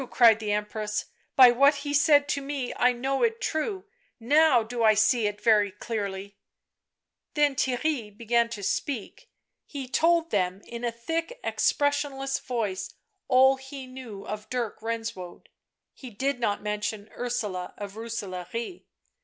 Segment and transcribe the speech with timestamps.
[0.09, 1.05] cried the Empress;"
[1.35, 3.85] by what he said to me I know it true—
[4.39, 6.37] now do I see it very clearly"
[7.35, 9.29] Then Theirry began to speak;
[9.67, 12.95] he told them, in a thick, expressionless voice,
[13.27, 15.49] all he knew of Dirk Renswoude.
[15.93, 18.85] He did not mention Ursula of Rooselaare.